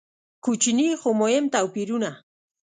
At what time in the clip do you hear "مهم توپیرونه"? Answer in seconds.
1.21-2.11